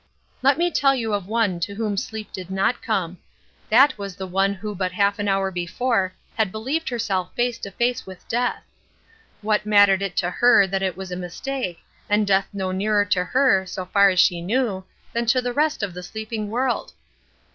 Let 0.41 0.57
me 0.57 0.71
tell 0.71 0.95
you 0.95 1.13
of 1.13 1.27
one 1.27 1.59
to 1.59 1.75
whom 1.75 1.95
sleep 1.95 2.33
did 2.33 2.49
not 2.49 2.81
come. 2.81 3.19
That 3.69 3.99
was 3.99 4.15
the 4.15 4.25
one 4.25 4.51
who 4.55 4.73
but 4.73 4.93
half 4.93 5.19
an 5.19 5.27
hour 5.27 5.51
before 5.51 6.11
had 6.33 6.51
believed 6.51 6.89
herself 6.89 7.35
face 7.35 7.59
to 7.59 7.69
face 7.69 8.03
with 8.03 8.27
death! 8.27 8.63
What 9.43 9.67
mattered 9.67 10.01
it 10.01 10.15
to 10.17 10.31
her 10.31 10.65
that 10.65 10.81
it 10.81 10.97
was 10.97 11.11
a 11.11 11.15
mistake, 11.15 11.81
and 12.09 12.25
death 12.25 12.47
no 12.51 12.71
nearer 12.71 13.05
to 13.05 13.23
her, 13.25 13.67
so 13.67 13.85
far 13.85 14.09
as 14.09 14.19
she 14.19 14.41
knew, 14.41 14.83
than 15.13 15.27
to 15.27 15.39
the 15.39 15.53
rest 15.53 15.83
of 15.83 15.93
the 15.93 16.01
sleeping 16.01 16.49
world? 16.49 16.93